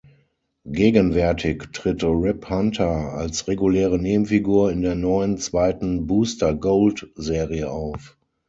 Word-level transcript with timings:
Gegenwärtig 0.65 1.71
tritt 1.73 2.03
Rip 2.03 2.49
Hunter 2.49 3.13
als 3.13 3.47
reguläre 3.47 3.99
Nebenfigur 3.99 4.71
in 4.71 4.81
der 4.81 4.95
neuen, 4.95 5.37
zweiten 5.37 6.07
"Booster 6.07 6.55
Gold"-Serie 6.55 7.69
auf. 7.69 8.17